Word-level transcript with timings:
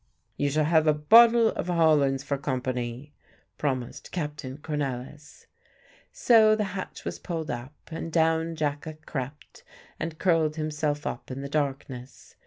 "You 0.35 0.49
shall 0.49 0.63
have 0.65 0.87
a 0.87 0.95
bottle 0.95 1.49
of 1.49 1.67
Hollands 1.67 2.23
for 2.23 2.35
company," 2.35 3.13
promised 3.59 4.11
Captain 4.11 4.57
Cornelisz. 4.57 5.45
So 6.11 6.55
the 6.55 6.63
hatch 6.73 7.05
was 7.05 7.19
pulled 7.19 7.51
up, 7.51 7.75
and 7.91 8.11
down 8.11 8.55
Jacka 8.55 8.95
crept 9.05 9.63
and 9.99 10.17
curled 10.17 10.55
himself 10.55 11.05
up 11.05 11.29
in 11.29 11.41
the 11.43 11.49
darkness. 11.49 12.35